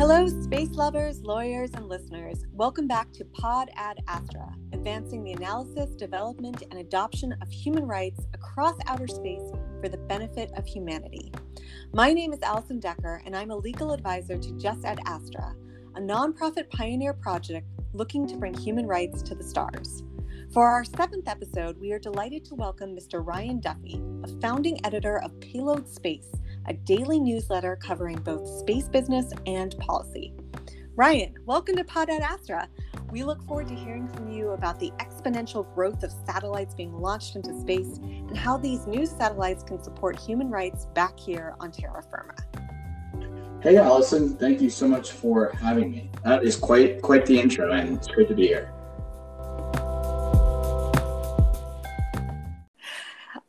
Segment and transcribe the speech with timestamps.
[0.00, 2.46] Hello, space lovers, lawyers, and listeners.
[2.54, 8.26] Welcome back to Pod Ad Astra, advancing the analysis, development, and adoption of human rights
[8.32, 9.42] across outer space
[9.78, 11.30] for the benefit of humanity.
[11.92, 15.54] My name is Allison Decker, and I'm a legal advisor to Just Ad Astra,
[15.94, 20.02] a nonprofit pioneer project looking to bring human rights to the stars.
[20.50, 23.24] For our seventh episode, we are delighted to welcome Mr.
[23.24, 26.32] Ryan Duffy, a founding editor of Payload Space,
[26.70, 30.32] a daily newsletter covering both space business and policy.
[30.94, 32.68] Ryan, welcome to Pod Ad Astra.
[33.10, 37.34] We look forward to hearing from you about the exponential growth of satellites being launched
[37.34, 42.04] into space and how these new satellites can support human rights back here on terra
[42.08, 42.36] firma.
[43.60, 46.08] Hey Allison, thank you so much for having me.
[46.22, 48.72] That is quite quite the intro and it's great to be here.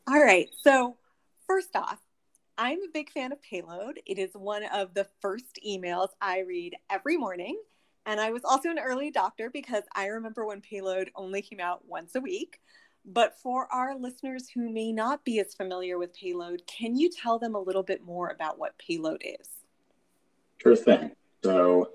[0.08, 0.48] All right.
[0.64, 0.96] So,
[1.46, 2.01] first off,
[2.64, 3.98] I'm a big fan of Payload.
[4.06, 7.60] It is one of the first emails I read every morning.
[8.06, 11.84] And I was also an early adopter because I remember when Payload only came out
[11.88, 12.60] once a week.
[13.04, 17.36] But for our listeners who may not be as familiar with Payload, can you tell
[17.36, 19.48] them a little bit more about what Payload is?
[20.58, 21.10] Sure thing.
[21.42, 21.90] So,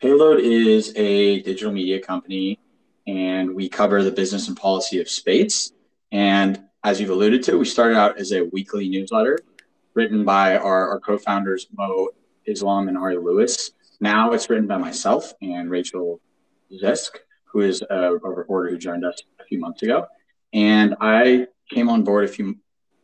[0.00, 2.60] Payload is a digital media company,
[3.08, 5.72] and we cover the business and policy of space.
[6.12, 9.40] And as you've alluded to, we started out as a weekly newsletter
[9.96, 12.10] written by our, our co-founders Mo
[12.44, 13.72] Islam and Ari Lewis.
[13.98, 16.20] Now it's written by myself and Rachel
[16.70, 20.06] Zisk, who is a, a reporter who joined us a few months ago.
[20.52, 22.56] And I came on board a few.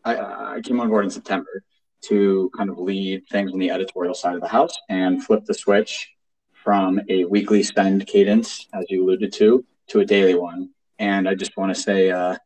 [0.04, 0.16] I,
[0.56, 1.64] I came on board in September
[2.02, 5.54] to kind of lead things on the editorial side of the house and flip the
[5.54, 6.10] switch
[6.52, 10.70] from a weekly spend cadence, as you alluded to, to a daily one.
[10.98, 12.36] And I just want to say uh,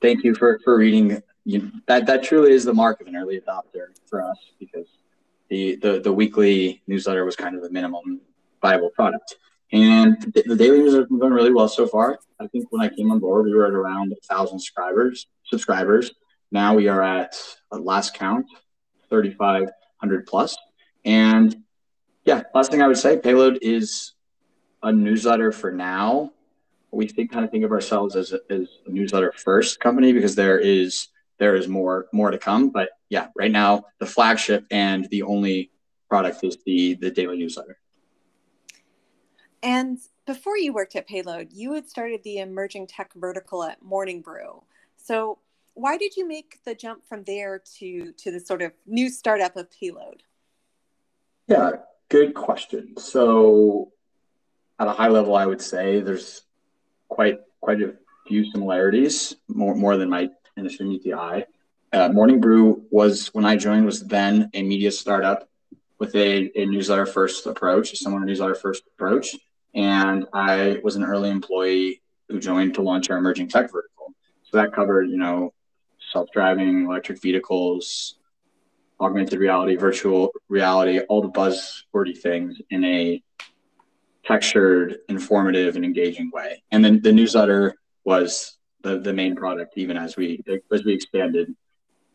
[0.00, 1.22] thank you for for reading.
[1.44, 4.86] You, that that truly is the mark of an early adopter for us because
[5.48, 8.20] the the the weekly newsletter was kind of the minimum
[8.60, 9.36] viable product.
[9.72, 12.18] And the, the daily news has been going really well so far.
[12.38, 15.26] I think when I came on board, we were at around a thousand subscribers.
[15.44, 16.12] Subscribers.
[16.50, 17.34] Now we are at
[17.72, 18.46] uh, last count,
[19.10, 20.56] thirty five hundred plus.
[21.04, 21.56] And
[22.24, 24.12] yeah, last thing I would say, Payload is
[24.82, 26.30] a newsletter for now
[26.92, 30.34] we think kind of think of ourselves as a, as a newsletter first company because
[30.34, 31.08] there is
[31.42, 32.70] there is more more to come.
[32.70, 35.72] But yeah, right now the flagship and the only
[36.08, 37.78] product is the the daily newsletter.
[39.60, 44.20] And before you worked at Payload, you had started the emerging tech vertical at Morning
[44.20, 44.62] Brew.
[44.96, 45.38] So
[45.74, 49.56] why did you make the jump from there to to the sort of new startup
[49.56, 50.22] of Payload?
[51.48, 51.72] Yeah,
[52.08, 52.96] good question.
[52.98, 53.90] So
[54.78, 56.42] at a high level, I would say there's
[57.08, 57.96] quite quite a
[58.28, 61.46] few similarities, more more than might initially meet the eye.
[61.92, 65.48] Uh, Morning Brew was when I joined was then a media startup
[65.98, 69.36] with a, a newsletter first approach, a similar newsletter first approach,
[69.74, 74.14] and I was an early employee who joined to launch our emerging tech vertical.
[74.42, 75.52] So that covered, you know,
[76.12, 78.18] self-driving electric vehicles,
[79.00, 83.22] augmented reality, virtual reality, all the buzzwordy things in a
[84.24, 86.62] textured, informative, and engaging way.
[86.70, 91.54] And then the newsletter was the, the main product, even as we as we expanded.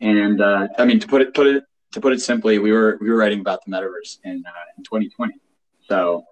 [0.00, 2.98] And uh, I mean, to put it put it to put it simply, we were
[3.00, 5.34] we were writing about the metaverse in uh, in 2020.
[5.88, 6.24] So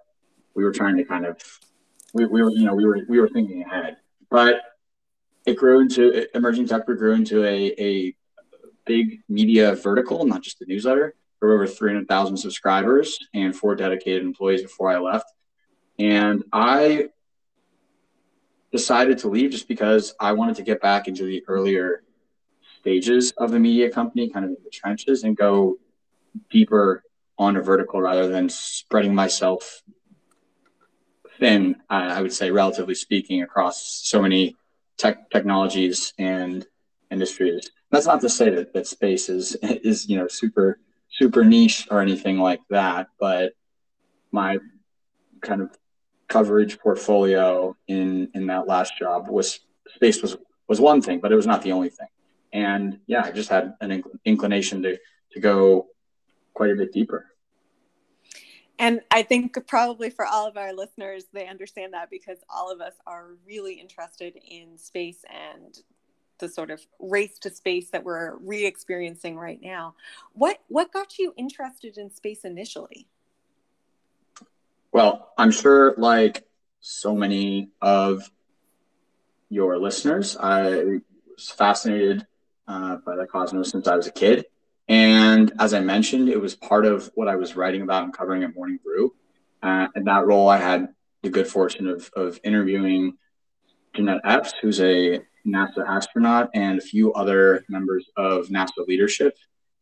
[0.53, 1.37] we were trying to kind of
[2.13, 3.97] we, we were you know we were we were thinking ahead,
[4.29, 4.61] but
[5.45, 8.15] it grew into emerging tech grew into a a
[8.85, 11.13] big media vertical, not just the newsletter.
[11.39, 15.31] For over 300,000 subscribers and four dedicated employees before I left
[15.99, 17.09] and I
[18.77, 22.03] decided to leave just because I wanted to get back into the earlier
[22.79, 25.77] stages of the media company, kind of in the trenches, and go
[26.51, 27.03] deeper
[27.39, 29.81] on a vertical rather than spreading myself
[31.39, 34.55] thin, I would say, relatively speaking, across so many
[34.97, 36.65] tech technologies and
[37.09, 37.71] industries.
[37.91, 40.79] That's not to say that, that space is is you know super
[41.19, 43.53] super niche or anything like that, but
[44.31, 44.59] my
[45.41, 45.69] kind of
[46.27, 49.59] coverage portfolio in in that last job was
[49.95, 50.37] space was
[50.67, 52.07] was one thing, but it was not the only thing.
[52.53, 54.97] And yeah, I just had an inclination to
[55.31, 55.87] to go
[56.53, 57.25] quite a bit deeper.
[58.79, 62.79] And I think probably for all of our listeners, they understand that because all of
[62.79, 65.79] us are really interested in space and
[66.39, 69.95] the sort of race to space that we're re-experiencing right now.
[70.33, 73.07] What what got you interested in space initially?
[74.91, 76.45] Well, I'm sure, like
[76.79, 78.29] so many of
[79.49, 80.99] your listeners, I
[81.35, 82.25] was fascinated
[82.67, 84.45] uh, by the cosmos since I was a kid.
[84.87, 88.43] And as I mentioned, it was part of what I was writing about and covering
[88.43, 89.13] at Morning Brew.
[89.61, 90.89] Uh, in that role, I had
[91.23, 93.17] the good fortune of, of interviewing
[93.95, 99.37] Jeanette Epps, who's a NASA astronaut, and a few other members of NASA leadership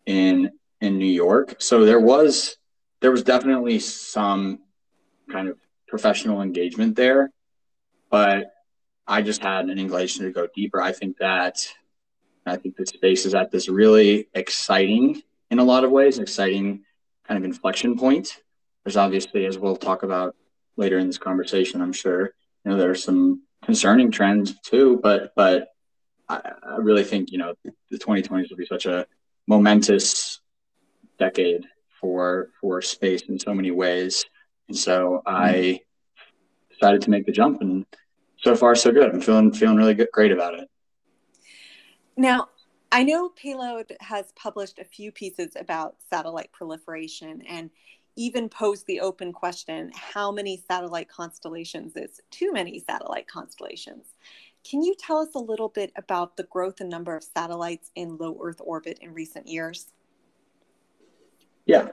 [0.06, 0.52] in
[0.82, 1.56] in New York.
[1.60, 2.58] So there was
[3.02, 4.60] there was definitely some
[5.30, 5.58] kind of
[5.88, 7.32] professional engagement there,
[8.10, 8.52] but
[9.08, 10.82] I just had an inclination to go deeper.
[10.82, 11.68] I think that
[12.46, 16.84] I think the space is at this really exciting, in a lot of ways, exciting
[17.28, 18.42] kind of inflection point.
[18.84, 20.36] There's obviously, as we'll talk about
[20.78, 22.34] later in this conversation, I'm sure,
[22.64, 25.70] you know, there are some concerning trends too, but but
[26.30, 27.56] I, I really think you know
[27.90, 29.08] the 2020s will be such a
[29.48, 30.40] momentous
[31.18, 31.66] decade
[32.00, 34.24] for for space in so many ways,
[34.68, 36.74] and so I mm-hmm.
[36.74, 37.86] decided to make the jump, and
[38.38, 39.10] so far so good.
[39.10, 40.70] I'm feeling feeling really good, great about it.
[42.18, 42.50] Now,
[42.92, 47.70] I know Payload has published a few pieces about satellite proliferation and
[48.16, 54.06] even posed the open question how many satellite constellations is too many satellite constellations?
[54.64, 58.18] Can you tell us a little bit about the growth and number of satellites in
[58.18, 59.88] low Earth orbit in recent years?
[61.66, 61.90] Yeah.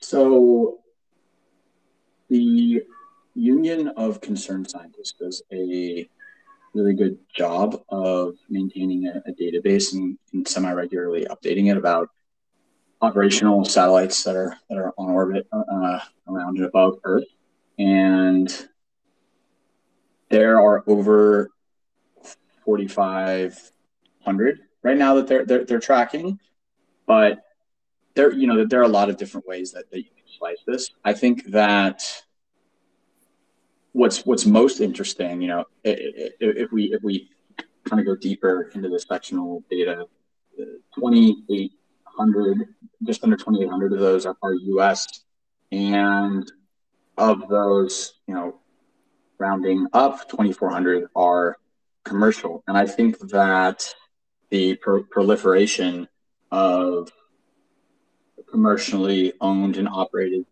[0.00, 0.80] So
[2.30, 2.82] the
[3.34, 6.08] Union of Concerned Scientists does a
[6.72, 12.08] really good job of maintaining a, a database and, and semi regularly updating it about
[13.02, 15.98] operational satellites that are that are on orbit uh,
[16.28, 17.26] around and above Earth,
[17.78, 18.68] and
[20.28, 21.50] there are over
[22.64, 26.38] 4,500 right now that they're, they're they're tracking,
[27.06, 27.40] but
[28.14, 30.90] there you know there are a lot of different ways that, that you slice this.
[31.04, 32.02] I think that
[33.92, 37.30] what's what's most interesting, you know, if, we if we
[37.84, 40.06] kind of go deeper into the sectional data,
[40.94, 42.58] 2,800,
[43.04, 45.06] just under 2,800 of those are, are U.S.
[45.72, 46.50] and
[47.16, 48.56] of those, you know,
[49.38, 51.56] rounding up, 2,400 are
[52.04, 53.94] commercial, and I think that
[54.50, 56.08] the pro- proliferation
[56.50, 57.10] of
[58.50, 60.44] commercially owned and operated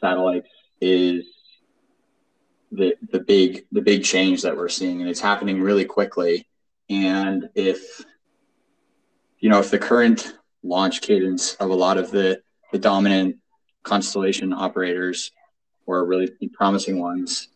[0.00, 0.48] satellites
[0.80, 1.24] is
[2.70, 6.46] the the big the big change that we're seeing, and it's happening really quickly.
[6.88, 8.04] And if
[9.38, 12.40] you know if the current launch cadence of a lot of the
[12.72, 13.36] the dominant
[13.82, 15.30] constellation operators
[15.86, 17.48] or really promising ones,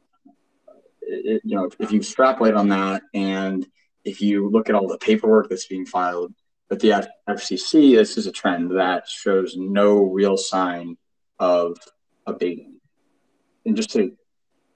[1.02, 3.66] it, you know, if, you extrapolate on that and
[4.04, 6.32] if you look at all the paperwork that's being filed
[6.68, 10.96] with the FCC, this is a trend that shows no real sign
[11.38, 11.78] of
[12.26, 12.80] abating.
[13.64, 14.12] And just to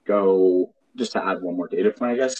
[0.05, 2.35] go just to add one more data point, I guess.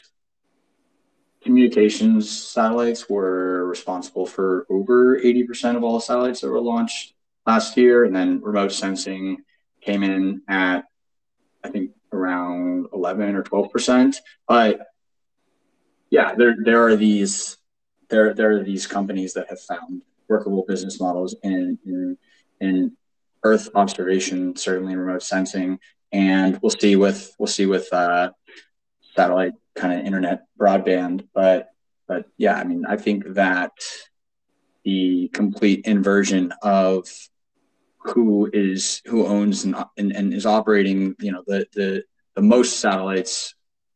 [1.41, 7.13] Communications satellites were responsible for over 80% of all satellites that were launched
[7.47, 8.03] last year.
[8.03, 9.37] And then remote sensing
[9.81, 10.85] came in at,
[11.63, 14.15] I think, around 11 or 12%.
[14.47, 14.81] But
[16.09, 17.57] yeah, there, there are these
[18.11, 22.17] there, there are these companies that have found workable business models in, in,
[22.59, 22.97] in
[23.43, 25.79] Earth observation, certainly in remote sensing,
[26.11, 28.31] and we'll see with we'll see with uh,
[29.15, 31.27] satellite kind of internet broadband.
[31.33, 31.69] But
[32.07, 33.71] but yeah, I mean, I think that
[34.83, 37.07] the complete inversion of
[37.97, 42.03] who is who owns and, and, and is operating, you know, the the
[42.35, 43.55] the most satellites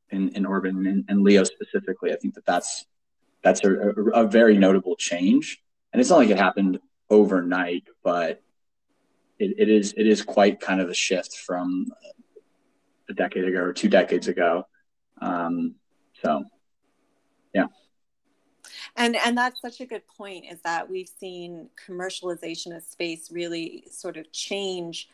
[0.09, 2.85] in, in orbit and, and LEO specifically, I think that that's
[3.45, 3.71] that's a,
[4.15, 5.61] a, very notable change.
[5.93, 6.79] And it's not like it happened
[7.11, 8.41] overnight, but
[9.37, 11.85] it, it is it is quite kind of a shift from
[13.07, 14.65] a decade ago or two decades ago.
[15.21, 15.75] Um,
[16.23, 16.43] so,
[17.53, 17.67] yeah.
[18.95, 20.45] And and that's such a good point.
[20.51, 25.07] Is that we've seen commercialization of space really sort of change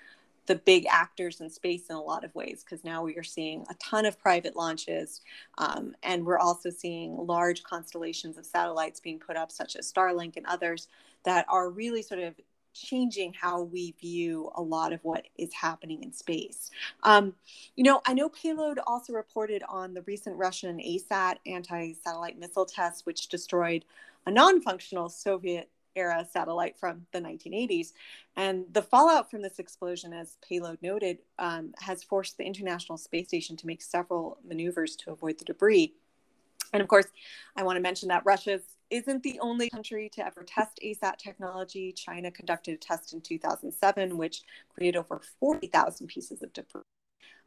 [0.48, 3.66] the big actors in space in a lot of ways because now we are seeing
[3.70, 5.22] a ton of private launches
[5.58, 10.38] um, and we're also seeing large constellations of satellites being put up such as starlink
[10.38, 10.88] and others
[11.24, 12.36] that are really sort of
[12.74, 16.72] changing how we view a lot of what is happening in space.
[17.04, 17.34] Um,
[17.76, 22.66] you know, I know Payload also reported on the recent Russian ASAT anti satellite missile
[22.66, 23.86] test, which destroyed
[24.26, 27.94] a non functional Soviet era satellite from the 1980s.
[28.36, 33.28] And the fallout from this explosion, as Payload noted, um, has forced the International Space
[33.28, 35.94] Station to make several maneuvers to avoid the debris.
[36.74, 37.08] And of course,
[37.56, 41.92] I want to mention that Russia isn't the only country to ever test ASAT technology.
[41.92, 46.84] China conducted a test in 2007, which created over 40,000 pieces of debris.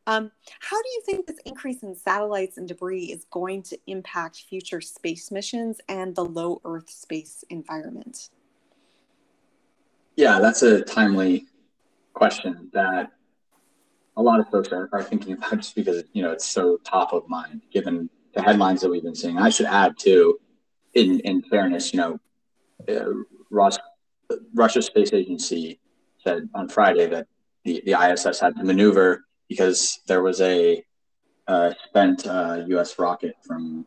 [0.07, 0.31] Um,
[0.61, 4.81] how do you think this increase in satellites and debris is going to impact future
[4.81, 8.29] space missions and the low Earth space environment?
[10.17, 11.47] Yeah, that's a timely
[12.13, 13.11] question that
[14.17, 17.13] a lot of folks are, are thinking about just because you know it's so top
[17.13, 19.39] of mind given the headlines that we've been seeing.
[19.39, 20.39] I should add too,
[20.95, 22.21] in in fairness, you know,
[22.89, 23.11] uh,
[23.51, 23.79] Ross,
[24.55, 25.81] Russia's space agency
[26.23, 27.27] said on Friday that
[27.65, 30.83] the, the ISS had to maneuver because there was a
[31.47, 32.99] uh, spent uh, U.S.
[32.99, 33.87] rocket from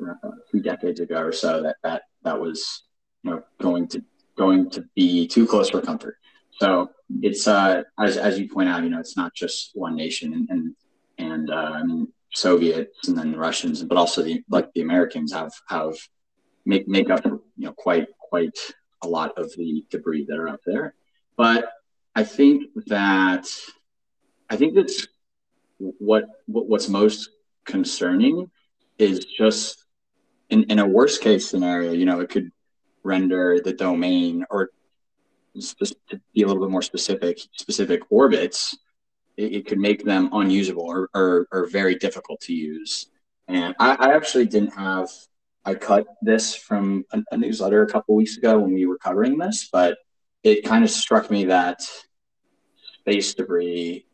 [0.00, 2.82] uh, two decades ago or so that that that was
[3.22, 4.02] you know going to
[4.36, 6.16] going to be too close for comfort.
[6.60, 6.90] So
[7.22, 10.74] it's uh, as as you point out, you know, it's not just one nation and
[11.18, 11.48] and,
[11.86, 15.94] mean Soviets and then the Russians, but also the like the Americans have have
[16.66, 18.58] make make up you know quite quite
[19.02, 20.94] a lot of the debris that are up there.
[21.36, 21.70] But
[22.14, 23.48] I think that
[24.54, 25.08] I think that's
[25.78, 27.30] what, what what's most
[27.64, 28.48] concerning
[28.98, 29.84] is just
[30.48, 32.52] in, in a worst case scenario, you know, it could
[33.02, 34.70] render the domain or
[35.56, 38.78] to be a little bit more specific, specific orbits,
[39.36, 43.08] it, it could make them unusable or, or, or, very difficult to use.
[43.48, 45.08] And I, I, actually didn't have,
[45.64, 49.36] I cut this from a, a newsletter a couple weeks ago when we were covering
[49.36, 49.98] this, but
[50.44, 51.82] it kind of struck me that
[53.00, 54.06] space debris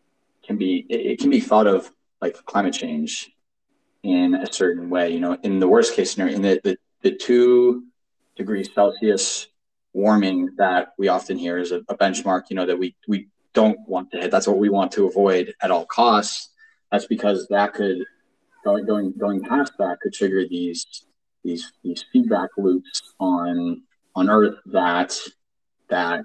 [0.50, 1.88] can be, it, can be thought of
[2.20, 3.30] like climate change
[4.02, 5.10] in a certain way.
[5.10, 7.84] You know, in the worst case scenario, in the, the, the two
[8.36, 9.46] degrees Celsius
[9.92, 13.78] warming that we often hear is a, a, benchmark, you know, that we, we don't
[13.88, 14.32] want to hit.
[14.32, 16.50] That's what we want to avoid at all costs.
[16.90, 17.98] That's because that could
[18.64, 20.84] going going going past that could trigger these
[21.44, 23.82] these these feedback loops on
[24.16, 25.16] on Earth that
[25.88, 26.22] that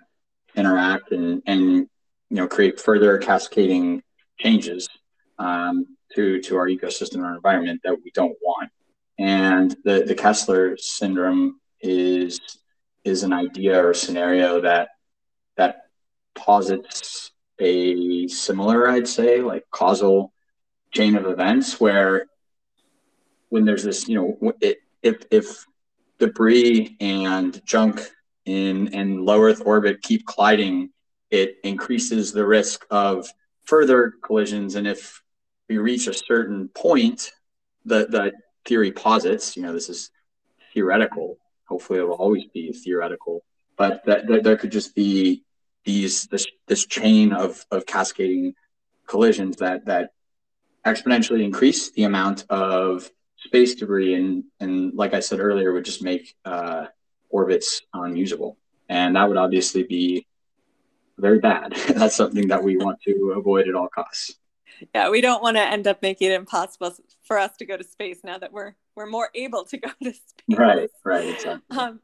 [0.56, 1.88] interact and and you
[2.32, 4.02] know create further cascading
[4.38, 4.88] changes
[5.40, 8.70] um, to to our ecosystem our environment that we don't want.
[9.18, 12.40] And the the Kessler syndrome is
[13.04, 14.90] is an idea or scenario that
[15.58, 15.84] that
[16.34, 20.34] posits a similar, I'd say, like causal
[20.92, 22.26] chain of events where
[23.50, 25.66] when there's this, you know, it, if if
[26.20, 28.02] debris and junk
[28.46, 30.90] in in low Earth orbit keep colliding,
[31.30, 33.28] it increases the risk of
[33.66, 34.76] further collisions.
[34.76, 35.22] And if
[35.68, 37.32] we reach a certain point,
[37.86, 38.32] the the
[38.66, 40.12] theory posits, you know, this is
[40.74, 43.44] theoretical, hopefully it will always be theoretical,
[43.78, 45.44] but that, that there could just be
[45.84, 48.54] these this this chain of of cascading
[49.08, 50.12] collisions that that
[50.86, 56.04] exponentially increase the amount of space debris and and like I said earlier would just
[56.04, 56.88] make uh,
[57.30, 58.58] orbits unusable,
[58.90, 60.25] and that would obviously be
[61.18, 61.74] very bad.
[61.96, 64.36] That's something that we want to avoid at all costs.
[64.94, 66.94] Yeah, we don't want to end up making it impossible
[67.24, 70.14] for us to go to space now that we're we're more able to go to
[70.14, 70.58] space.
[70.58, 71.78] Right, right, exactly.
[71.78, 72.00] Um,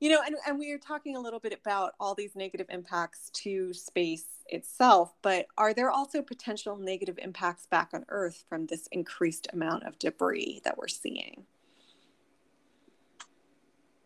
[0.00, 3.30] you know, and, and we are talking a little bit about all these negative impacts
[3.30, 8.88] to space itself, but are there also potential negative impacts back on Earth from this
[8.92, 11.46] increased amount of debris that we're seeing?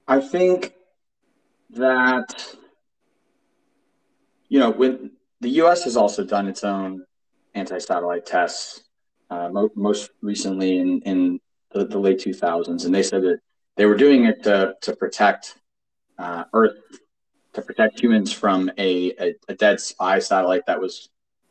[0.06, 0.74] I think
[1.70, 2.54] that,
[4.48, 7.04] you know, when the US has also done its own
[7.54, 8.82] anti satellite tests,
[9.30, 11.40] uh, mo- most recently in, in
[11.72, 13.40] the, the, late 2000s, and they said that
[13.76, 15.58] they were doing it to, to protect
[16.18, 16.76] uh, Earth,
[17.52, 21.10] to protect humans from a, a, a, dead spy satellite that was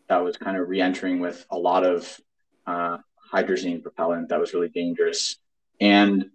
[0.09, 2.19] that was kind of re-entering with a lot of
[2.65, 2.97] uh,
[3.31, 5.37] hydrazine propellant that was really dangerous.
[5.81, 6.29] And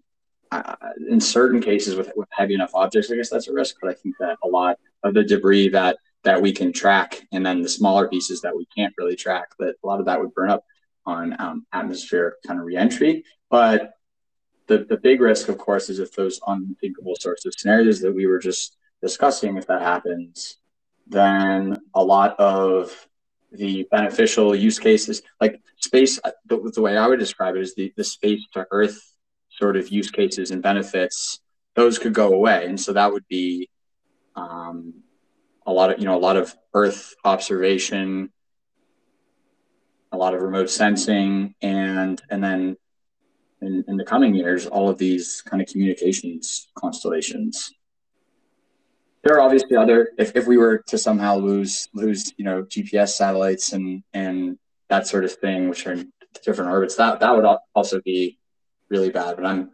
[0.50, 0.76] uh,
[1.08, 3.76] in certain cases, with, with heavy enough objects, I guess that's a risk.
[3.80, 7.44] But I think that a lot of the debris that that we can track, and
[7.44, 10.34] then the smaller pieces that we can't really track, that a lot of that would
[10.34, 10.64] burn up
[11.04, 13.24] on um, atmospheric kind of reentry.
[13.50, 13.94] But
[14.68, 18.26] the, the big risk, of course, is if those unthinkable sorts of scenarios that we
[18.26, 20.58] were just discussing, if that happens,
[21.08, 23.08] then a lot of
[23.50, 27.74] the beneficial use cases, like space, uh, the, the way I would describe it is
[27.74, 28.98] the, the space to Earth
[29.50, 31.40] sort of use cases and benefits,
[31.74, 32.66] those could go away.
[32.66, 33.68] And so that would be
[34.36, 34.94] um,
[35.66, 38.30] a lot of, you know, a lot of Earth observation,
[40.12, 42.76] a lot of remote sensing and and then
[43.62, 47.72] in, in the coming years all of these kind of communications constellations.
[49.24, 53.10] There are obviously other if, if we were to somehow lose lose you know gps
[53.10, 56.12] satellites and and that sort of thing which are in
[56.44, 58.38] different orbits that that would also be
[58.88, 59.70] really bad but i'm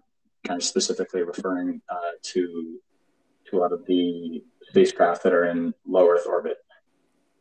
[0.47, 2.79] kind of specifically referring uh, to
[3.47, 6.59] to a lot of the spacecraft that are in low earth orbit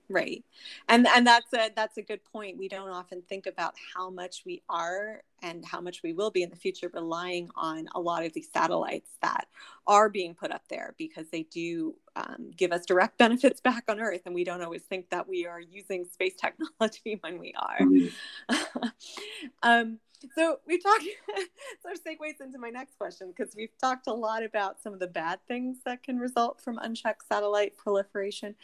[0.10, 0.44] Right.
[0.88, 2.58] And and that's a that's a good point.
[2.58, 6.44] We don't often think about how much we are and how much we will be
[6.44, 9.48] in the future relying on a lot of these satellites that
[9.86, 14.00] are being put up there because they do um, give us direct benefits back on
[14.00, 17.80] Earth, and we don't always think that we are using space technology when we are.
[17.82, 18.88] Mm-hmm.
[19.64, 20.00] um,
[20.36, 21.04] so we talked
[21.84, 25.08] so segues into my next question because we've talked a lot about some of the
[25.08, 28.56] bad things that can result from unchecked satellite proliferation,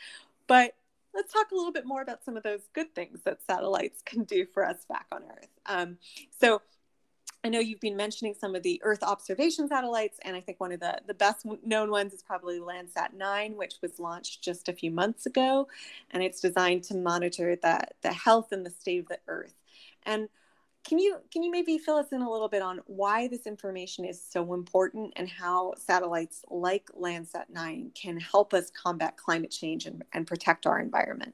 [0.47, 0.75] but
[1.13, 4.23] let's talk a little bit more about some of those good things that satellites can
[4.23, 5.49] do for us back on Earth.
[5.65, 5.97] Um,
[6.39, 6.61] so
[7.45, 10.71] I know you've been mentioning some of the Earth observation satellites, and I think one
[10.71, 14.73] of the, the best known ones is probably Landsat 9, which was launched just a
[14.73, 15.67] few months ago.
[16.11, 19.55] And it's designed to monitor the, the health and the state of the Earth.
[20.03, 20.29] And
[20.83, 24.05] can you can you maybe fill us in a little bit on why this information
[24.05, 29.85] is so important and how satellites like Landsat 9 can help us combat climate change
[29.85, 31.33] and, and protect our environment?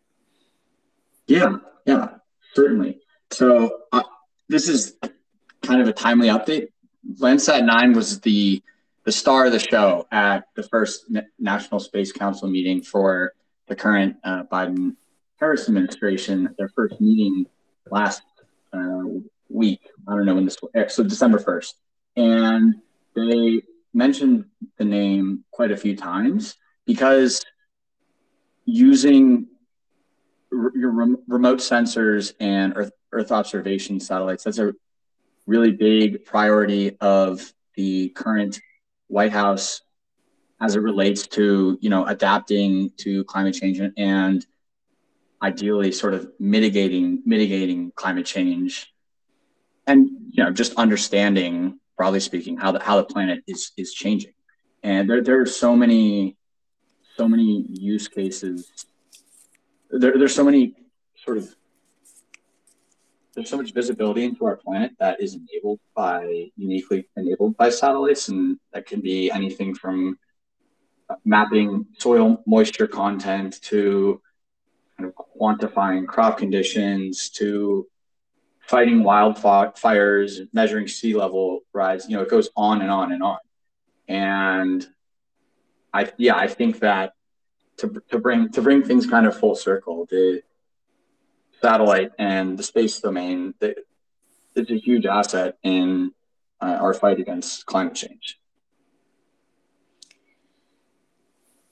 [1.28, 2.10] Yeah, yeah,
[2.54, 3.00] certainly.
[3.32, 4.04] So uh,
[4.48, 4.98] this is
[5.62, 6.68] kind of a timely update.
[7.20, 8.62] Landsat 9 was the
[9.06, 11.06] the star of the show at the first
[11.40, 13.34] National Space Council meeting for
[13.68, 14.96] the current uh, Biden
[15.40, 16.54] Harris administration.
[16.58, 17.48] Their first meeting
[17.90, 18.22] last
[18.74, 19.02] uh,
[19.50, 19.82] week.
[20.08, 20.58] I don't know when this
[20.90, 21.76] so December first,
[22.16, 22.76] and
[23.16, 23.62] they
[23.94, 24.46] mentioned
[24.78, 27.44] the name quite a few times because
[28.66, 29.48] using
[30.52, 34.74] your rem- remote sensors and Earth, Earth observation satellites that's a
[35.46, 38.60] really big priority of the current
[39.08, 39.82] White House
[40.62, 44.46] as it relates to you know adapting to climate change and
[45.42, 48.94] ideally sort of mitigating mitigating climate change
[49.90, 54.34] and you know just understanding broadly speaking how the how the planet is is changing.
[54.84, 56.38] And there there are so many
[57.18, 58.72] so many use cases.
[59.90, 60.76] There, there's so many
[61.26, 61.56] sort of
[63.34, 68.30] there's so much visibility into our planet that is enabled by uniquely enabled by satellites
[68.30, 70.18] and that can be anything from
[71.26, 74.22] mapping soil moisture content to
[74.96, 77.88] kind of quantifying crop conditions to
[78.70, 82.08] fighting wildfires, measuring sea level rise.
[82.08, 83.40] You know, it goes on and on and on.
[84.08, 84.88] And
[85.92, 87.14] I, yeah, I think that
[87.78, 90.44] to, to bring to bring things kind of full circle, the
[91.64, 93.74] satellite and the space domain, the,
[94.56, 96.12] it's a huge asset in
[96.62, 98.38] uh, our fight against climate change.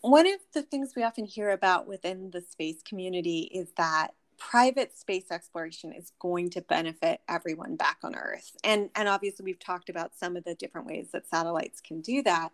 [0.02, 4.98] One of the things we often hear about within the space community is that private
[4.98, 8.56] space exploration is going to benefit everyone back on earth.
[8.64, 12.24] And and obviously we've talked about some of the different ways that satellites can do
[12.24, 12.52] that.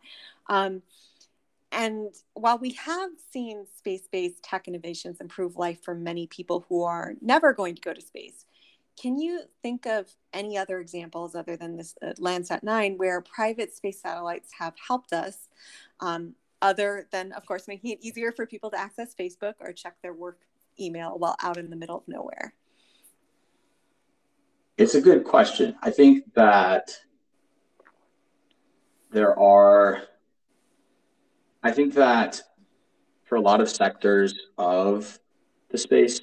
[0.50, 0.82] Um,
[1.72, 7.16] and while we have seen space-based tech innovations improve life for many people who are
[7.20, 8.46] never going to go to space
[9.00, 13.74] can you think of any other examples other than this uh, landsat 9 where private
[13.76, 15.50] space satellites have helped us
[16.00, 19.96] um, other than of course making it easier for people to access facebook or check
[20.02, 20.42] their work
[20.80, 22.54] email while out in the middle of nowhere?
[24.78, 25.76] It's a good question.
[25.82, 26.92] I think that
[29.12, 30.02] there are,
[31.62, 32.42] I think that
[33.26, 35.20] for a lot of sectors of
[35.70, 36.22] the space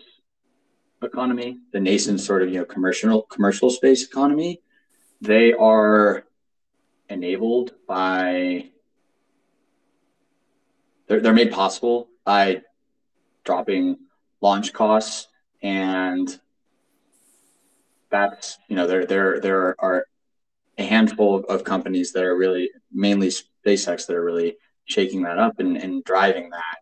[1.03, 4.61] economy, the nascent sort of you know commercial commercial space economy,
[5.21, 6.25] they are
[7.09, 8.71] enabled by
[11.07, 12.63] they're, they're made possible by
[13.45, 13.99] dropping
[14.41, 15.29] launch costs
[15.63, 16.41] and
[18.11, 20.07] that's you know there there there are
[20.79, 25.61] a handful of companies that are really mainly SpaceX that are really shaking that up
[25.61, 26.79] and, and driving that.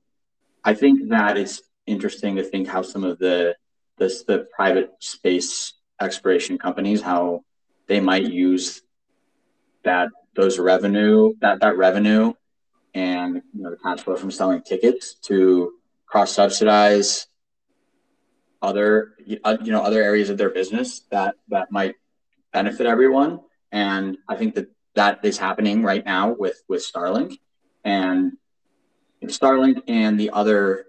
[0.64, 3.56] I think that it's interesting to think how some of the
[3.98, 7.42] this the private space exploration companies how
[7.88, 8.82] they might use
[9.82, 12.32] that those revenue that that revenue
[12.94, 15.72] and you know the cash flow from selling tickets to
[16.06, 17.26] cross subsidize
[18.60, 21.94] other uh, you know other areas of their business that that might
[22.52, 23.40] benefit everyone.
[23.70, 27.38] And i think that that is happening right now with with starlink.
[27.84, 28.32] And
[29.24, 30.86] starlink and the other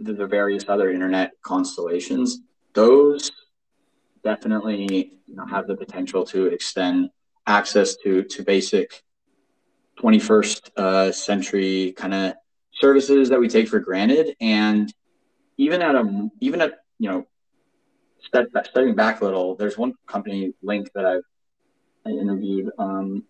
[0.00, 2.40] the, the various other internet constellations
[2.74, 3.30] those
[4.22, 7.10] definitely you know, have the potential to extend
[7.46, 9.02] access to to basic
[10.00, 12.34] 21st uh, century kind of
[12.74, 14.36] services that we take for granted.
[14.40, 14.92] And
[15.56, 17.26] even at a even at you know
[18.18, 21.22] step, stepping back a little, there's one company Lynk that I've
[22.06, 23.24] I interviewed um,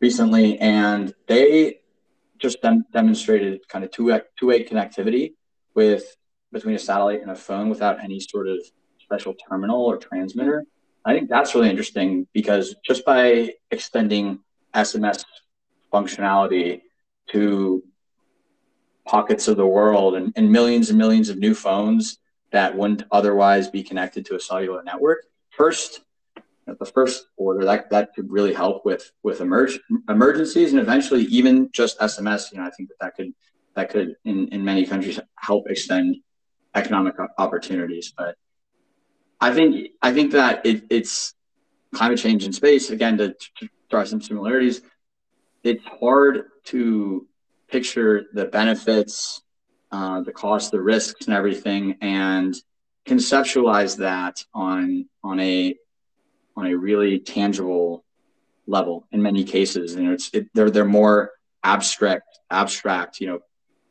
[0.00, 1.80] recently, and they
[2.38, 5.34] just dem- demonstrated kind of two two way connectivity
[5.74, 6.16] with
[6.52, 8.58] between a satellite and a phone without any sort of
[9.00, 10.64] special terminal or transmitter.
[11.04, 14.38] I think that's really interesting because just by extending
[14.74, 15.24] SMS
[15.92, 16.82] functionality
[17.30, 17.82] to
[19.06, 22.18] pockets of the world and, and millions and millions of new phones
[22.52, 26.00] that wouldn't otherwise be connected to a cellular network, first,
[26.68, 31.24] at the first order, that, that could really help with with emerg- emergencies and eventually
[31.24, 32.52] even just SMS.
[32.52, 33.34] You know, I think that that could
[33.74, 36.16] that could in, in many countries help extend
[36.74, 38.12] economic opportunities.
[38.16, 38.36] But
[39.40, 41.34] I think I think that it, it's
[41.94, 44.80] climate change in space again to, to draw some similarities.
[45.62, 47.26] It's hard to
[47.74, 49.42] picture the benefits,
[49.90, 52.54] uh, the costs, the risks, and everything, and
[53.04, 55.74] conceptualize that on on a
[56.56, 58.04] on a really tangible
[58.68, 59.96] level in many cases.
[59.96, 61.32] And it's it, they're they're more
[61.64, 63.20] abstract abstract.
[63.20, 63.38] You know,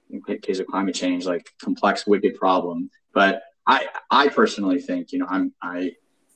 [0.10, 2.90] in case of climate change, like complex, wicked problem.
[3.14, 5.92] But I I personally think you know I'm I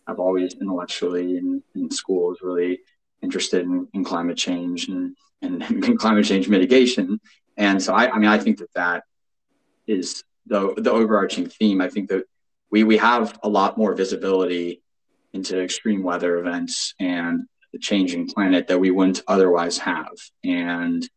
[0.05, 2.79] I've always intellectually in, in school was really
[3.21, 7.19] interested in, in climate change and, and, and climate change mitigation.
[7.55, 9.03] And so I, I mean I think that that
[9.85, 11.81] is the the overarching theme.
[11.81, 12.25] I think that
[12.69, 14.81] we we have a lot more visibility
[15.33, 20.13] into extreme weather events and the changing planet that we wouldn't otherwise have.
[20.43, 21.07] And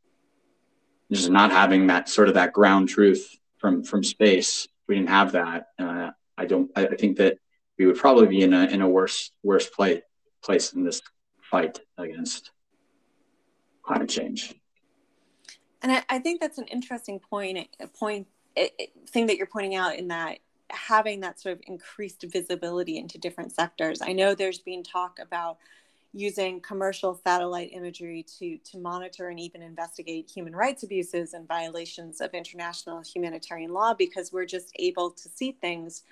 [1.13, 3.29] just not having that sort of that ground truth
[3.59, 6.69] from from space we didn't have that, uh, I don't.
[6.75, 7.39] I, I, think that
[7.79, 10.03] we would probably be in a in a worse worse place
[10.43, 11.01] place in this
[11.41, 12.51] fight against
[13.91, 14.55] climate change.
[15.83, 17.69] And I, I think that's an interesting point.
[17.99, 22.99] Point it, thing that you're pointing out in that having that sort of increased visibility
[22.99, 24.01] into different sectors.
[24.01, 25.59] I know there's been talk about
[26.13, 32.21] using commercial satellite imagery to, to monitor and even investigate human rights abuses and violations
[32.21, 36.03] of international humanitarian law because we're just able to see things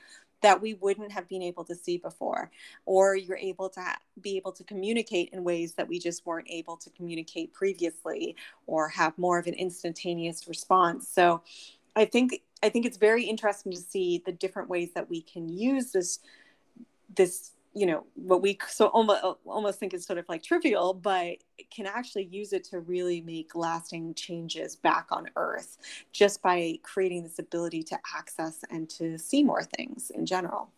[0.40, 2.50] that we wouldn't have been able to see before
[2.86, 6.48] or you're able to ha- be able to communicate in ways that we just weren't
[6.48, 11.08] able to communicate previously or have more of an instantaneous response.
[11.08, 11.42] So
[11.96, 15.48] i think i think it's very interesting to see the different ways that we can
[15.48, 16.20] use this
[17.14, 21.36] this you know what we so almost almost think is sort of like trivial but
[21.70, 25.78] can actually use it to really make lasting changes back on earth
[26.12, 30.70] just by creating this ability to access and to see more things in general.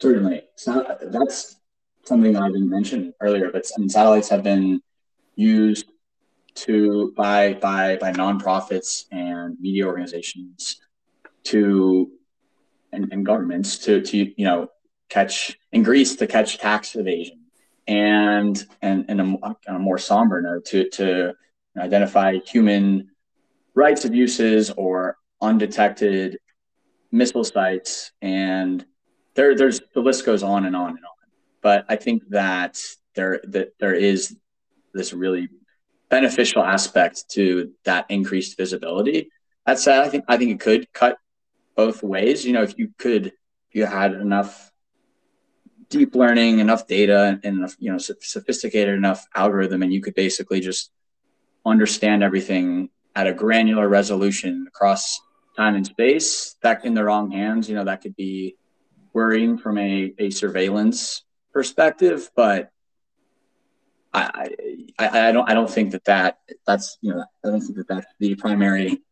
[0.00, 0.42] Certainly.
[0.56, 1.56] So that's
[2.04, 4.80] something that i didn't mention earlier but I mean, satellites have been
[5.36, 5.86] used
[6.54, 10.80] to by by by nonprofits and media organizations
[11.44, 12.10] to
[12.92, 14.68] and, and governments to to you know
[15.14, 17.38] catch in Greece to catch tax evasion,
[17.86, 21.34] and and and a, a more somber note to to
[21.78, 23.10] identify human
[23.74, 26.38] rights abuses or undetected
[27.12, 28.84] missile sites, and
[29.34, 31.28] there there's the list goes on and on and on.
[31.62, 32.80] But I think that
[33.14, 34.36] there that there is
[34.92, 35.48] this really
[36.10, 39.30] beneficial aspect to that increased visibility.
[39.64, 41.18] That said, I think I think it could cut
[41.76, 42.44] both ways.
[42.44, 44.72] You know, if you could, if you had enough
[45.88, 50.60] deep learning, enough data, and enough, you know, sophisticated enough algorithm, and you could basically
[50.60, 50.90] just
[51.64, 55.20] understand everything at a granular resolution across
[55.56, 56.56] time and space.
[56.62, 58.56] That in the wrong hands, you know, that could be
[59.12, 62.70] worrying from a, a surveillance perspective, but
[64.12, 64.50] I,
[64.98, 67.88] I, I don't I don't think that that that's you know I don't think that
[67.88, 69.02] that's the primary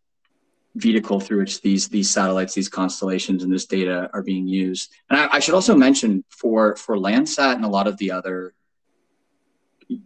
[0.74, 4.90] vehicle through which these these satellites, these constellations, and this data are being used.
[5.10, 8.54] And I, I should also mention for for Landsat and a lot of the other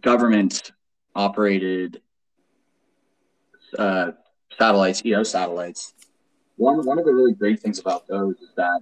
[0.01, 0.73] government
[1.15, 2.03] operated
[3.79, 4.13] uh,
[4.59, 5.95] satellites, EO satellites.
[6.57, 8.81] One one of the really great things about those is that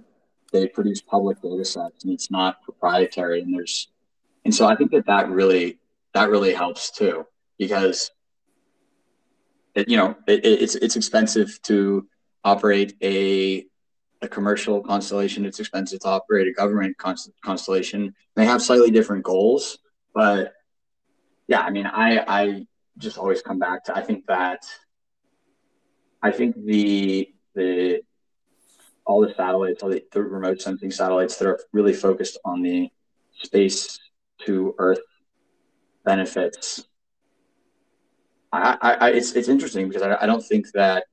[0.51, 3.41] they produce public data sets and it's not proprietary.
[3.41, 3.89] And there's
[4.43, 5.79] and so I think that that really
[6.13, 7.25] that really helps too
[7.57, 8.11] because
[9.75, 12.07] it, you know, it, it's it's expensive to
[12.43, 13.65] operate a
[14.21, 15.45] a commercial constellation.
[15.45, 18.15] It's expensive to operate a government const- constellation.
[18.35, 19.77] They have slightly different goals,
[20.13, 20.53] but
[21.47, 24.65] yeah, I mean, I I just always come back to I think that
[26.23, 28.01] I think the the
[29.05, 32.89] all the satellites, all the, the remote sensing satellites that are really focused on the
[33.43, 33.99] space
[34.45, 35.01] to Earth
[36.03, 36.85] benefits
[38.51, 41.05] I, I, it's it's interesting because I, I don't think that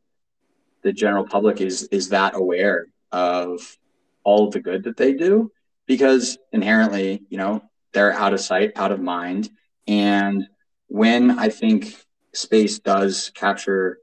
[0.82, 3.76] the general public is is that aware of
[4.24, 5.50] all of the good that they do
[5.86, 9.50] because inherently, you know, they're out of sight, out of mind,
[9.86, 10.46] and
[10.86, 11.96] when I think
[12.32, 13.98] space does capture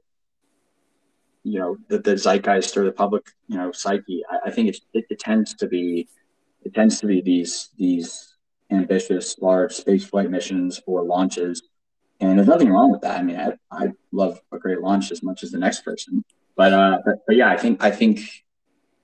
[1.42, 4.22] you know the, the zeitgeist or the public you know psyche.
[4.30, 6.08] I, I think it, it, it tends to be
[6.62, 8.36] it tends to be these these
[8.70, 11.62] ambitious large space flight missions or launches,
[12.20, 13.18] and there's nothing wrong with that.
[13.18, 16.24] I mean, I, I love a great launch as much as the next person,
[16.56, 18.20] but uh, but, but yeah, I think I think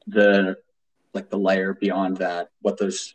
[0.07, 0.57] the
[1.15, 3.15] like the layer beyond that, what those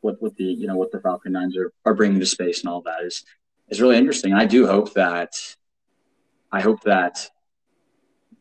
[0.00, 2.68] what what the you know what the Falcon Nines are are bringing to space and
[2.68, 3.24] all that is
[3.68, 4.32] is really interesting.
[4.32, 5.34] And I do hope that
[6.52, 7.30] I hope that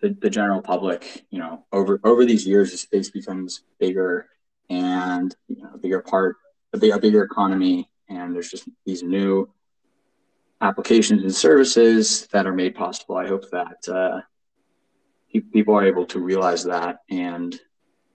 [0.02, 4.28] the, the general public, you know, over over these years, the space becomes bigger
[4.70, 6.38] and you know, a bigger part,
[6.74, 9.50] a, big, a bigger economy, and there's just these new
[10.62, 13.18] applications and services that are made possible.
[13.18, 14.22] I hope that uh,
[15.52, 17.60] people are able to realize that and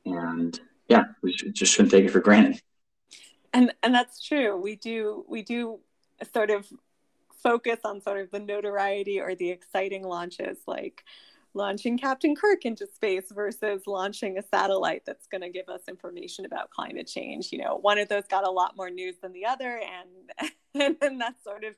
[0.07, 2.61] and yeah, we just shouldn't take it for granted.
[3.53, 4.57] And and that's true.
[4.57, 5.81] We do we do
[6.33, 6.67] sort of
[7.43, 11.05] focus on sort of the notoriety or the exciting launches like
[11.55, 16.45] launching Captain Kirk into space versus launching a satellite that's going to give us information
[16.45, 17.51] about climate change.
[17.51, 19.81] You know, one of those got a lot more news than the other,
[20.75, 21.75] and and that's sort of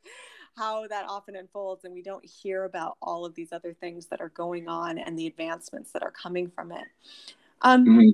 [0.57, 1.85] how that often unfolds.
[1.85, 5.19] And we don't hear about all of these other things that are going on and
[5.19, 6.85] the advancements that are coming from it.
[7.63, 8.11] Um, mm-hmm.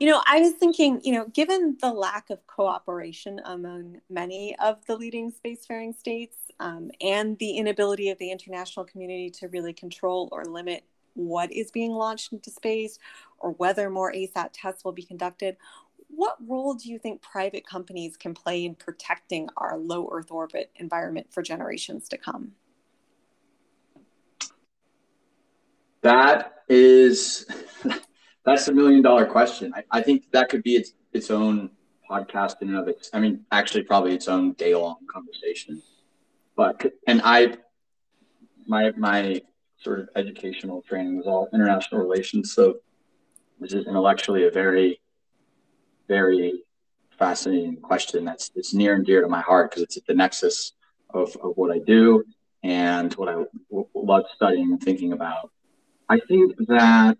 [0.00, 4.84] You know, I was thinking, you know, given the lack of cooperation among many of
[4.86, 10.28] the leading spacefaring states um, and the inability of the international community to really control
[10.32, 12.98] or limit what is being launched into space
[13.38, 15.56] or whether more ASAT tests will be conducted,
[16.16, 20.70] what role do you think private companies can play in protecting our low Earth orbit
[20.76, 22.52] environment for generations to come?
[26.02, 27.46] That is
[28.44, 29.72] that's a million dollar question.
[29.74, 31.70] I, I think that could be its its own
[32.08, 33.10] podcast in and of its.
[33.12, 35.82] I mean, actually, probably its own day long conversation.
[36.56, 37.56] But and I,
[38.66, 39.40] my my
[39.78, 42.76] sort of educational training was all international relations, so
[43.60, 45.00] this is intellectually a very,
[46.08, 46.62] very
[47.18, 48.24] fascinating question.
[48.24, 50.72] That's it's near and dear to my heart because it's at the nexus
[51.10, 52.24] of, of what I do
[52.62, 55.50] and what I w- love studying and thinking about.
[56.08, 57.16] I think that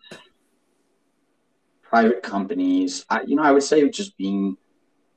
[1.82, 4.56] private companies, I, you know, I would say just being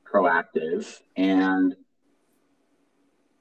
[0.06, 1.76] proactive and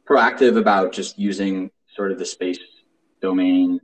[0.08, 2.58] proactive about just using sort of the space
[3.20, 3.80] domain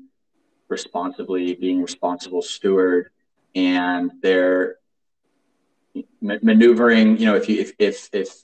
[0.69, 3.11] responsibly, being responsible steward,
[3.55, 4.77] and they're
[6.21, 7.19] maneuvering.
[7.19, 8.43] You know, if you if if if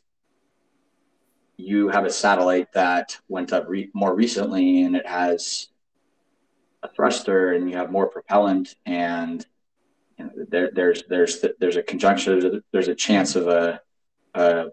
[1.59, 5.69] you have a satellite that went up re- more recently and it has
[6.83, 9.45] a thruster and you have more propellant and
[10.19, 13.81] you know, there, there's there's there's a conjunction there's a, there's a chance of a,
[14.35, 14.67] a,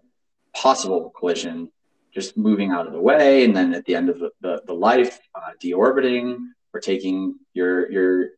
[0.53, 1.69] possible collision
[2.13, 4.73] just moving out of the way and then at the end of the, the, the
[4.73, 6.37] life uh, deorbiting
[6.73, 8.29] or taking your your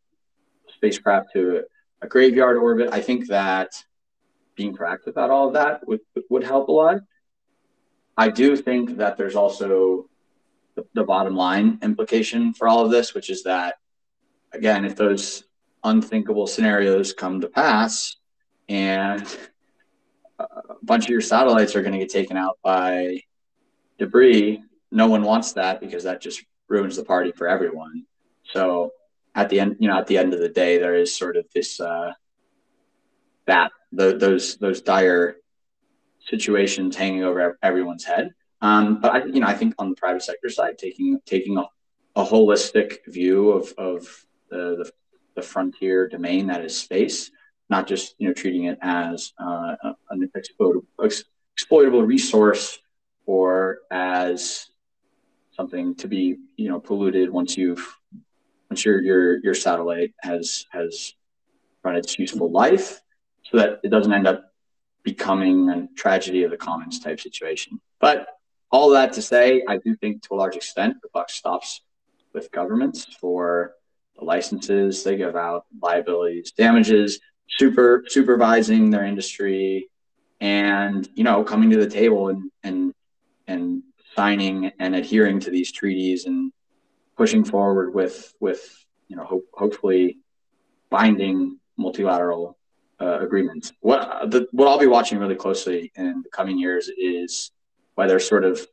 [0.69, 3.69] spacecraft to a, a, graveyard orbit i think that
[4.57, 6.97] being proactive about all of that would would help a lot.
[8.17, 10.09] I do think that there's also
[10.75, 13.75] the, the bottom line implication for all of this which is that
[14.51, 15.43] again if those
[15.83, 18.17] unthinkable scenarios come to pass
[18.67, 19.25] and
[20.39, 20.45] a
[20.83, 23.19] bunch of your satellites are going to get taken out by
[23.97, 28.05] debris no one wants that because that just ruins the party for everyone.
[28.53, 28.91] So
[29.35, 31.45] at the end you know at the end of the day there is sort of
[31.53, 32.11] this uh
[33.45, 35.37] that the, those those dire
[36.19, 38.31] situations hanging over everyone's head.
[38.61, 41.65] Um but i you know i think on the private sector side taking taking a,
[42.15, 44.91] a holistic view of of the, the
[45.37, 47.31] the frontier domain that is space,
[47.69, 49.75] not just you know treating it as uh,
[50.09, 50.85] an exploitable,
[51.53, 52.79] exploitable resource
[53.25, 54.69] or as
[55.51, 57.85] something to be you know polluted once you've
[58.69, 61.13] once your your your satellite has has
[61.83, 62.99] run its useful life,
[63.49, 64.51] so that it doesn't end up
[65.03, 67.79] becoming a tragedy of the commons type situation.
[67.99, 68.27] But
[68.71, 71.81] all that to say, I do think to a large extent the buck stops
[72.33, 73.73] with governments for
[74.17, 77.19] the licenses they give out, liabilities, damages,
[77.57, 79.89] super supervising their industry,
[80.41, 82.93] and you know coming to the table and and
[83.47, 83.83] and
[84.15, 86.51] signing and adhering to these treaties and
[87.15, 90.17] pushing forward with with you know ho- hopefully
[90.89, 92.56] binding multilateral
[92.99, 93.73] uh, agreements.
[93.81, 97.51] What the, what I'll be watching really closely in the coming years is
[97.95, 98.65] whether sort of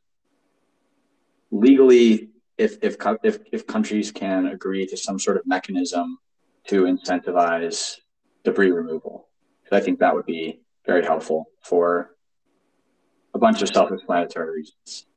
[1.51, 6.17] legally if if if if countries can agree to some sort of mechanism
[6.67, 7.97] to incentivize
[8.43, 9.27] debris removal,
[9.71, 12.15] I think that would be very helpful for
[13.33, 15.07] a bunch of self-explanatory reasons.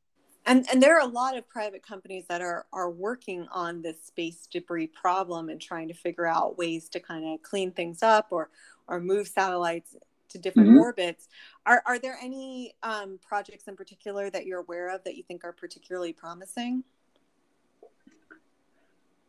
[0.47, 4.03] and and there are a lot of private companies that are are working on this
[4.05, 8.27] space debris problem and trying to figure out ways to kind of clean things up
[8.31, 8.51] or
[8.89, 9.97] or move satellites
[10.31, 10.79] to different mm-hmm.
[10.79, 11.29] orbits
[11.65, 15.45] are are there any um, projects in particular that you're aware of that you think
[15.45, 16.85] are particularly promising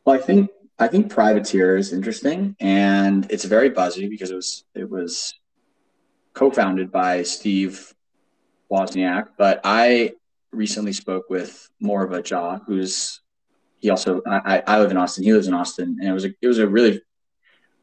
[0.03, 4.63] well i think i think privateer is interesting and it's very buzzy because it was
[4.75, 5.33] it was
[6.33, 7.93] co-founded by steve
[8.69, 10.11] wozniak but i
[10.51, 13.21] recently spoke with Moriba Jah, who's
[13.79, 15.23] he also I, I live in Austin.
[15.23, 17.01] He lives in Austin, and it was a it was a really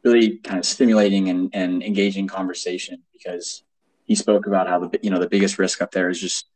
[0.06, 3.62] really kind of stimulating and, and engaging conversation because
[4.04, 6.46] he spoke about how the you know the biggest risk up there is just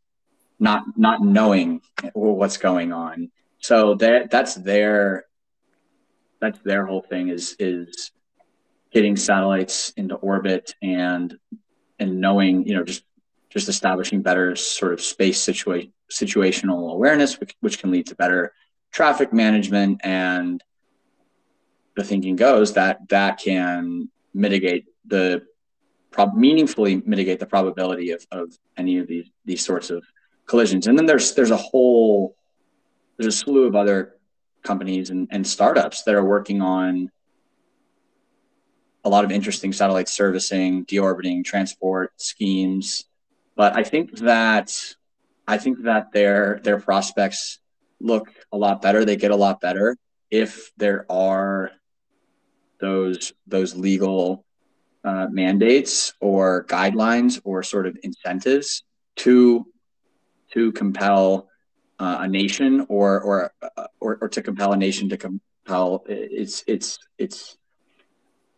[0.58, 1.80] not not knowing
[2.14, 3.30] what's going on.
[3.58, 5.26] So that that's their
[6.40, 8.12] that's their whole thing is is
[8.92, 11.36] getting satellites into orbit and
[11.98, 13.04] and knowing you know just
[13.50, 18.52] just establishing better sort of space situa- situational awareness, which, which can lead to better
[18.92, 20.00] traffic management.
[20.04, 20.62] And
[22.00, 25.42] the thinking goes that that can mitigate the
[26.10, 30.04] prob- meaningfully mitigate the probability of, of any of these these sorts of
[30.46, 30.86] collisions.
[30.86, 32.36] And then there's there's a whole
[33.16, 34.16] there's a slew of other
[34.62, 37.10] companies and, and startups that are working on
[39.04, 43.04] a lot of interesting satellite servicing, deorbiting, transport schemes
[43.60, 44.72] but I think that
[45.46, 47.58] I think that their their prospects
[48.00, 49.04] look a lot better.
[49.04, 49.98] They get a lot better
[50.30, 51.70] if there are
[52.80, 54.44] those those legal
[55.04, 58.82] uh, mandates or guidelines or sort of incentives
[59.16, 59.66] to
[60.52, 61.48] to compel
[61.98, 66.64] uh, a nation or or, uh, or or to compel a nation to compel its
[66.66, 67.56] its its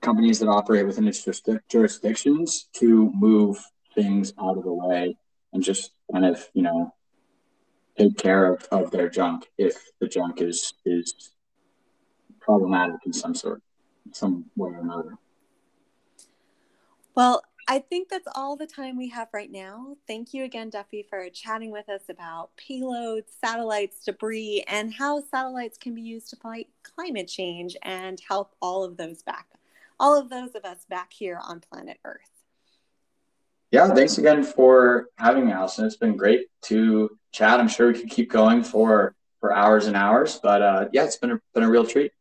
[0.03, 1.27] companies that operate within its
[1.71, 5.17] jurisdictions to move things out of the way
[5.53, 6.93] and just kind of, you know,
[7.97, 11.33] take care of, of their junk if the junk is is
[12.41, 13.63] problematic in some sort,
[14.11, 15.19] some way or another.
[17.15, 19.97] Well, I think that's all the time we have right now.
[20.07, 25.79] Thank you again, Duffy, for chatting with us about payloads, satellites, debris, and how satellites
[25.79, 29.47] can be used to fight climate change and help all of those back,
[30.01, 32.33] all of those of us back here on planet Earth.
[33.71, 35.87] Yeah, thanks again for having me, Allison.
[35.87, 37.59] It's been great to chat.
[37.59, 41.17] I'm sure we could keep going for for hours and hours, but uh, yeah, it's
[41.17, 42.13] been a, been a real treat.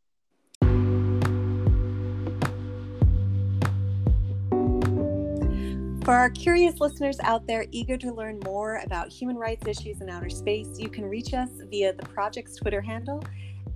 [6.04, 10.10] For our curious listeners out there eager to learn more about human rights issues in
[10.10, 13.22] outer space, you can reach us via the project's Twitter handle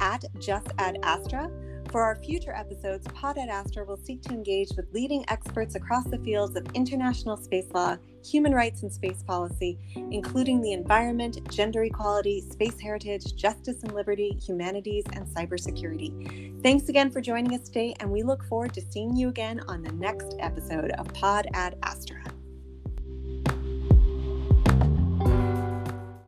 [0.00, 1.48] at Just Astra.
[1.92, 6.02] For our future episodes, Pod Ad Astra will seek to engage with leading experts across
[6.06, 7.96] the fields of international space law,
[8.30, 9.78] human rights, and space policy,
[10.10, 16.62] including the environment, gender equality, space heritage, justice and liberty, humanities, and cybersecurity.
[16.62, 19.82] Thanks again for joining us today, and we look forward to seeing you again on
[19.82, 22.22] the next episode of Pod Ad Astra.